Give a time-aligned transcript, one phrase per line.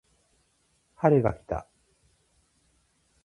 [0.95, 1.67] 春が来た